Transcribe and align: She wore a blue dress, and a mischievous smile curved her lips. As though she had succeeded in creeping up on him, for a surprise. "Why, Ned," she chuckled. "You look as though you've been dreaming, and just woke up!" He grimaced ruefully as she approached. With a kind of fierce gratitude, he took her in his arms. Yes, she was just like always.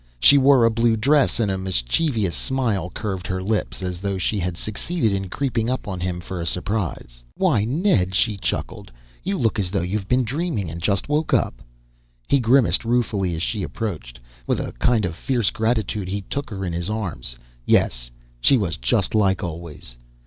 She 0.19 0.35
wore 0.35 0.65
a 0.65 0.71
blue 0.71 0.97
dress, 0.97 1.39
and 1.39 1.51
a 1.51 1.59
mischievous 1.59 2.35
smile 2.35 2.89
curved 2.89 3.27
her 3.27 3.43
lips. 3.43 3.83
As 3.83 3.99
though 4.01 4.17
she 4.17 4.39
had 4.39 4.57
succeeded 4.57 5.11
in 5.11 5.29
creeping 5.29 5.69
up 5.69 5.87
on 5.87 5.99
him, 5.99 6.19
for 6.19 6.41
a 6.41 6.45
surprise. 6.47 7.23
"Why, 7.37 7.65
Ned," 7.65 8.15
she 8.15 8.35
chuckled. 8.37 8.91
"You 9.23 9.37
look 9.37 9.59
as 9.59 9.69
though 9.69 9.83
you've 9.83 10.07
been 10.07 10.23
dreaming, 10.23 10.71
and 10.71 10.81
just 10.81 11.07
woke 11.07 11.35
up!" 11.35 11.61
He 12.27 12.39
grimaced 12.39 12.83
ruefully 12.83 13.35
as 13.35 13.43
she 13.43 13.61
approached. 13.61 14.19
With 14.47 14.59
a 14.59 14.71
kind 14.79 15.05
of 15.05 15.13
fierce 15.15 15.51
gratitude, 15.51 16.07
he 16.07 16.21
took 16.23 16.49
her 16.49 16.65
in 16.65 16.73
his 16.73 16.89
arms. 16.89 17.37
Yes, 17.67 18.09
she 18.39 18.57
was 18.57 18.77
just 18.77 19.13
like 19.13 19.43
always. 19.43 19.97